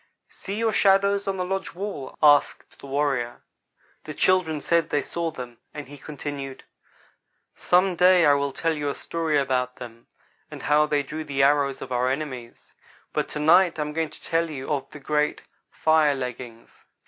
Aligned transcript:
"See 0.29 0.55
your 0.55 0.73
shadows 0.73 1.27
on 1.27 1.37
the 1.37 1.45
lodge 1.45 1.75
wall?" 1.75 2.17
asked 2.23 2.79
the 2.79 2.85
old 2.87 2.91
warrior. 2.93 3.43
The 4.05 4.15
children 4.15 4.59
said 4.59 4.89
they 4.89 5.03
saw 5.03 5.29
them, 5.29 5.59
and 5.75 5.87
he 5.87 5.99
continued: 5.99 6.63
"Some 7.53 7.95
day 7.95 8.25
I 8.25 8.33
will 8.33 8.51
tell 8.51 8.73
you 8.73 8.89
a 8.89 8.95
story 8.95 9.37
about 9.37 9.75
them, 9.75 10.07
and 10.49 10.63
how 10.63 10.87
they 10.87 11.03
drew 11.03 11.23
the 11.23 11.43
arrows 11.43 11.83
of 11.83 11.91
our 11.91 12.09
enemies, 12.09 12.73
but 13.13 13.27
to 13.27 13.39
night 13.39 13.77
I 13.77 13.83
am 13.83 13.93
going 13.93 14.09
to 14.09 14.23
tell 14.23 14.49
you 14.49 14.67
of 14.69 14.89
the 14.89 14.97
great 14.99 15.43
fire 15.69 16.15
leggings. 16.15 16.83